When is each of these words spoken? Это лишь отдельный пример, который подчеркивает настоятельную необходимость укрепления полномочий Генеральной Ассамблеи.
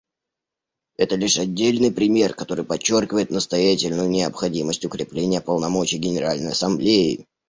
Это 0.97 1.15
лишь 1.15 1.37
отдельный 1.37 1.91
пример, 1.91 2.33
который 2.33 2.65
подчеркивает 2.65 3.29
настоятельную 3.29 4.09
необходимость 4.09 4.83
укрепления 4.83 5.41
полномочий 5.41 5.99
Генеральной 5.99 6.53
Ассамблеи. 6.53 7.27